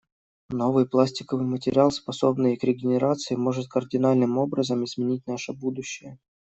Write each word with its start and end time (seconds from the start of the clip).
Новый 0.49 0.87
пластиковый 0.87 1.45
материал, 1.45 1.91
способный 1.91 2.57
к 2.57 2.63
регенерации, 2.63 3.35
может 3.35 3.67
кардинальным 3.67 4.39
образом 4.39 4.83
изменить 4.83 5.27
наше 5.27 5.53
будущее. 5.53 6.17